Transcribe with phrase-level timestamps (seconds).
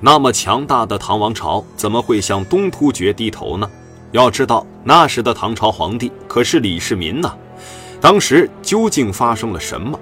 [0.00, 3.68] 那么强大的唐王朝怎么会向东突厥低头呢？
[4.12, 7.34] 要知道，那时的唐朝皇帝可是李世民呐。
[8.00, 9.98] 当时究竟发生了什么？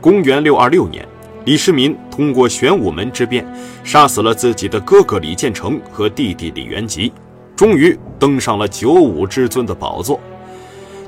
[0.00, 1.04] 公元六二六年，
[1.44, 3.44] 李世民通过玄武门之变，
[3.82, 7.12] 杀死了自己的哥哥李建成和弟弟李元吉，
[7.56, 10.20] 终于登上了九五之尊的宝座。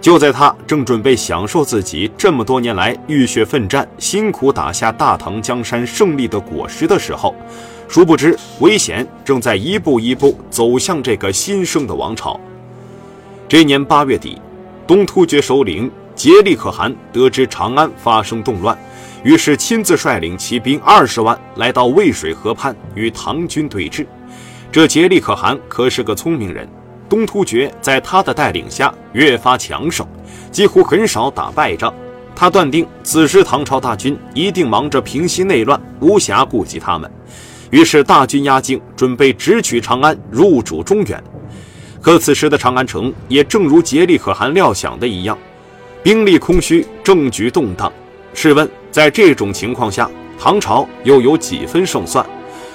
[0.00, 7.34] 就在他正准备享受自己这么多年来浴血奋战、辛苦打下大唐江山胜利的果实的时候，
[7.88, 12.38] 殊不知危险正在一步一步走向这个新生的王朝。
[13.48, 14.38] 这年八月底，
[14.86, 18.76] 东突厥首领杰利可汗得知长安发生动乱，
[19.24, 24.06] 于是亲自率领骑兵二十万来到渭水河畔与唐军对峙。
[24.70, 26.68] 这杰利可汗可是个聪明人。
[27.08, 30.06] 东突厥在他的带领下越发强盛，
[30.52, 31.94] 几乎很少打败仗。
[32.36, 37.10] 他断定此时唐朝大军一定忙着平息内乱，无暇顾及他们，
[37.70, 41.22] 于是大军压境，准备直取长安，入主中原。
[42.00, 45.36] 可此时的长安城也正如杰利可汗料想的一样，
[46.02, 47.92] 兵力空虚，政局动荡。
[48.32, 50.08] 试问，在这种情况下，
[50.38, 52.24] 唐朝又有几分胜算？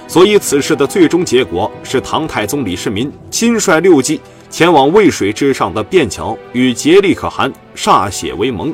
[0.07, 8.71] 所以，此事的最终结果是唐太宗李世民亲率六骑前往渭水之上的便桥，与杰利可汗歃血为盟。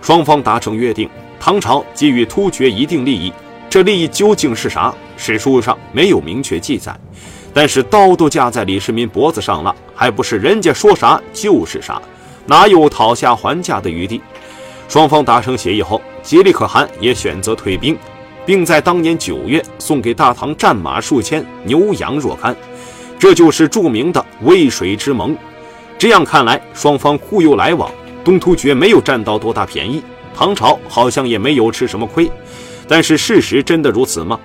[0.00, 3.30] 双方达成约定，唐朝给予突厥一定利益。
[3.68, 4.92] 这利益究竟是啥？
[5.16, 6.94] 史书上没有明确记载。
[7.54, 12.00] 但是刀都架在李世民脖子上了，还不是人家说啥就是啥？
[12.46, 14.20] 哪有讨价还价的余地？
[14.88, 17.96] 双方达成协议后，杰利可汗也选择退兵。
[18.44, 22.56] 并在当年九月送给大唐战马数千，牛羊若干，
[23.16, 25.36] 这就是著名的渭水之盟。
[25.96, 27.88] 这样看来，双方互有来往，
[28.24, 30.02] 东突厥没有占到多大便宜，
[30.34, 32.28] 唐朝好像也没有吃什么亏。
[32.88, 34.40] 但是事实真的如此吗？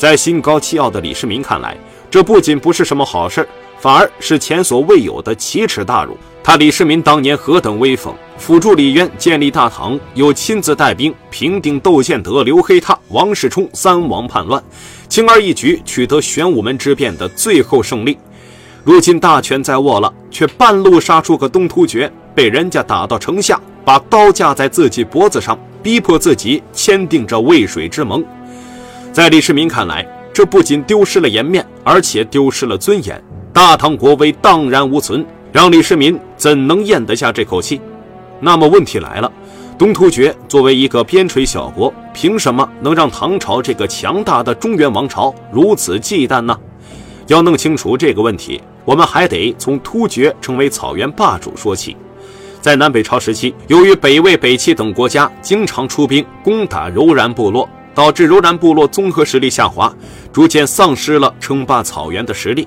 [0.00, 1.76] 在心高气傲的李世民看来，
[2.10, 3.46] 这不仅不是什么好事
[3.78, 6.16] 反而是前所未有的奇耻大辱。
[6.42, 14.64] 他李世民当年何等威风，辅助李渊建立大唐，又亲自带兵平定窦建德、刘黑闼、王世充三王叛乱，
[15.06, 18.16] 轻而易举取得玄武门之变的最后胜利。
[18.82, 28.24] 如今大权在握了，却半路杀出个东突厥，被人家打到城下，把刀架在自己脖子上，逼迫自己签订这渭水之盟。
[29.12, 33.20] 在李世民看来，这不仅丢失了颜面，而且丢失了尊严，
[33.52, 35.26] 大唐国威荡然无存。
[35.52, 37.80] 让李世民怎能咽得下这口气？
[38.38, 39.30] 那么问题来了，
[39.76, 46.56] 东突厥作为一个边陲小国，凭什么能让唐朝这个强大的中原王朝如此忌惮呢？
[47.26, 51.96] 要弄清楚这个问题，我们还得从突厥成为草原霸主说起。
[52.60, 57.68] 在南北朝时期，由于北魏、北齐等国家经常出兵攻打柔然部落，
[58.00, 59.94] 导致柔然部落综合实力下滑，
[60.32, 62.66] 逐渐丧失了称霸草原的实力。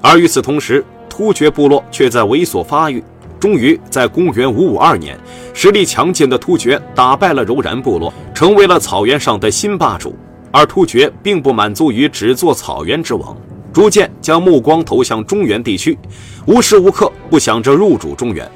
[0.00, 3.04] 而与此同时，突厥部落却在猥琐发育，
[3.38, 5.18] 终于在公元五五二年，
[5.52, 10.16] 实力强劲的突厥打败了柔然部落，成为了草原上的新霸主。
[10.50, 13.36] 而突厥并不满足于只做草原之王，
[13.70, 15.98] 逐渐将目光投向中原地区，
[16.46, 18.50] 无时无刻不想着入主中原。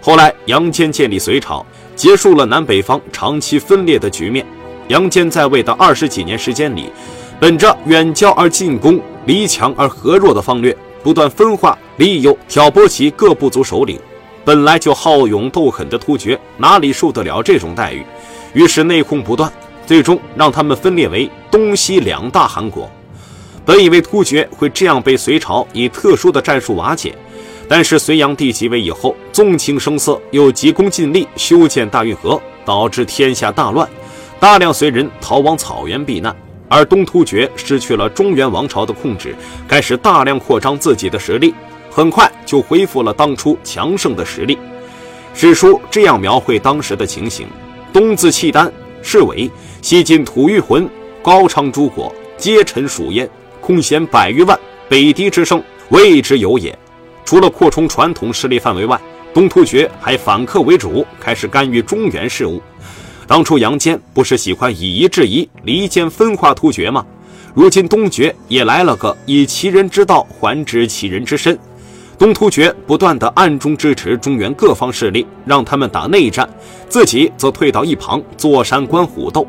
[0.00, 1.64] 后来，杨坚建立隋朝，
[1.94, 4.44] 结束了南北方长期分裂的局面。
[4.88, 6.90] 杨坚在位的二十几年时间里，
[7.40, 10.76] 本着远交而近攻、离强而和弱的方略。
[11.02, 13.96] 不断分化利诱、挑拨起各部族首领，
[14.44, 18.04] 本来就好勇斗狠的突厥哪里受得了这种待遇？
[18.54, 19.52] 于是内讧不断，
[19.86, 22.90] 最终让他们分裂为东西两大汗国。
[23.64, 27.14] 本以为突厥会这样被隋朝以特殊的战术瓦解，
[27.68, 33.88] 但是隋炀帝即位以后，纵情声色，又急功近利修建大运河，导致天下大乱，
[34.38, 36.34] 大量隋人逃往草原避难。
[36.68, 39.36] 而东突厥失去了中原王朝的控制，
[39.68, 41.54] 开始大量扩张自己的实力，
[41.88, 44.58] 很快就恢复了当初强盛的实力。
[45.32, 47.46] 史书这样描绘当时的情形：
[47.92, 49.48] 东自契丹、是为，
[49.80, 50.90] 西进吐谷浑、
[51.22, 53.30] 高昌诸国，皆臣属焉，
[53.60, 54.58] 空闲百余万，
[54.88, 56.76] 北狄之盛，未之有也。
[57.24, 59.00] 除了扩充传统势力范围外，
[59.32, 62.60] 东突厥还反客为主，开始干预中原事务。
[63.26, 67.04] 当初杨坚不是喜欢以夷制夷、离间分化突厥吗？
[67.54, 71.58] 如今东厥也来了个以其人之道还治其人之身。
[72.18, 76.48] 东突厥不断的暗中支持中原各方势力，让他们打内战，
[76.88, 79.46] 自己则退到一旁坐山观虎斗。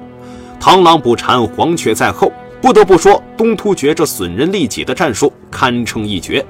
[0.60, 2.32] 螳螂捕蝉，黄雀在后。
[2.60, 6.44] 不得不说，东突厥这损人利己的战术堪称一绝。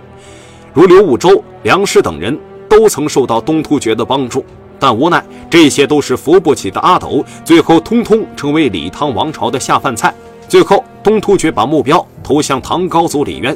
[0.73, 2.39] 如刘武周、梁师等人
[2.69, 4.45] 都曾受到东突厥的帮助。
[4.79, 10.13] 但无奈，这些都是扶不起的阿斗，最后通通成为李唐王朝的下饭菜。
[10.47, 13.55] 最后，东突厥把目标投向唐高祖李渊。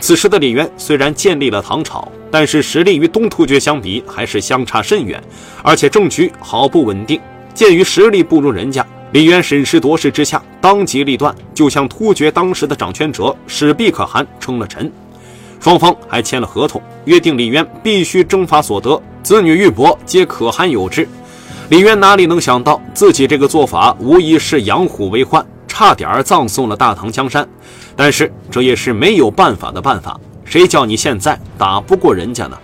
[0.00, 5.20] 此时的李渊虽然建立了唐朝，但是实力与东突厥相比还是相差甚远，
[5.62, 7.20] 而且政局毫不稳定。
[7.52, 14.92] 鉴于实力不如人家，李渊审时度势之下，当机立断，就向突厥当时的掌权者史毕可汗称了臣。
[15.58, 21.06] 双方还签了合同，约定李渊必须征伐所得，子女玉帛皆可汗有之。
[21.68, 27.46] 李渊哪里能想到，自己这个做法无疑是养虎为患，差点葬送了大唐江山。
[27.94, 32.58] 但是这也是没有办法的办法，谁叫你现在打不过人家呢？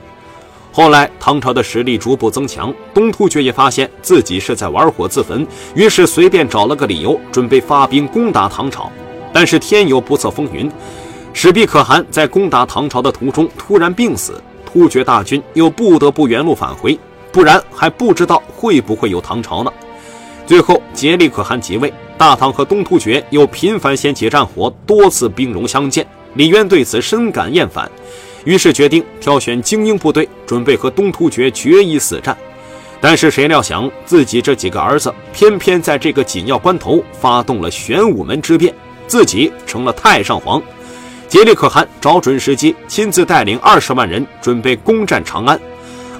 [0.72, 8.90] 后来唐朝的实力逐步增强，东突厥也发现自己是在玩火自焚，于是随便找了个理由，准备发兵攻打唐朝。
[9.34, 10.72] 但是天有不测风云，
[11.34, 14.42] 史毕可汗在攻打唐朝的途中突然病死，
[14.74, 16.98] 突厥大军又不得不原路返回。
[17.32, 19.72] 不然还不知道会不会有唐朝呢。
[20.46, 26.06] 最后竭力可汗即位，大唐和东突厥又频繁掀起战火，多次兵戎相见。
[26.34, 27.90] 李渊对此深感厌烦，
[28.44, 32.36] 于是决定挑选精英部队，准备和东突厥决一死战。
[33.00, 38.72] 但是谁料想，自己这几个儿子偏偏在这个紧要关头发动了玄武门之变，
[39.08, 40.62] 自己成了太上皇。
[41.28, 45.58] 竭力可汗找准时机，亲自带领二十万人准备攻占长安。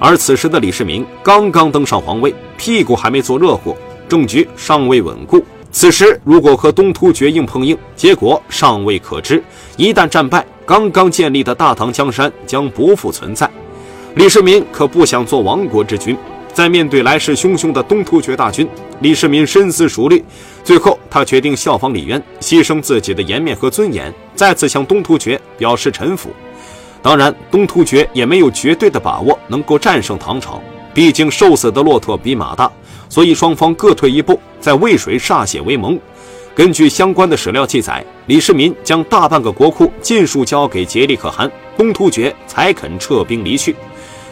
[0.00, 3.76] 而此时的李世民刚刚登上皇位，屁股还没坐热乎，
[4.08, 5.44] 政局尚未稳固。
[5.70, 9.42] 此时如果和东突厥硬碰硬，结果尚未可知。
[9.76, 13.48] 一旦战败，刚刚建立的大唐江山将不复存在。
[14.16, 16.16] 李世民可不想做亡国之君。
[16.52, 18.68] 在面对来势汹汹的东突厥大军，
[19.00, 20.24] 李世民深思熟虑，
[20.62, 26.31] 最后他决定效仿李渊，牺牲自己的颜面和尊严，再次向东突厥表示臣服。
[27.02, 30.62] 当然，东突厥也没有绝对的把握能够战胜唐朝，
[30.94, 32.70] 毕竟瘦死的骆驼比马大，
[33.08, 36.00] 所以双方各退一步，在渭水歃血为盟。
[36.54, 43.75] 根据相关的史料记载，李世民将大半个国库尽数交给竭力可汗，东突厥才肯撤兵离去，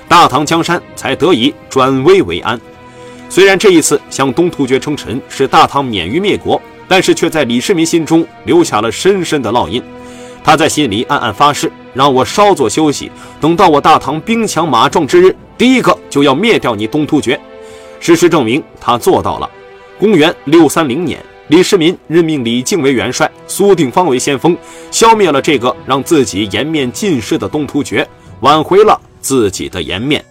[0.08, 2.58] 大唐江山才得以转危为安。
[3.28, 9.82] 虽然这一次向东突厥称臣使大唐免于灭国，但是却在李世民心中留下了深深的烙印。
[10.44, 17.40] 他在心里暗暗发誓，让我稍作休息，等到我大唐兵强马壮之日，第一个就要灭掉你东突厥。
[18.00, 19.48] 事实证明，他做到了。
[20.00, 24.56] 公元六三零年，李世民任命李靖为元帅，苏定方为先锋，
[24.90, 28.04] 消灭了这个让自己颜面尽失的东突厥，
[28.40, 30.24] 挽回了自己的颜面。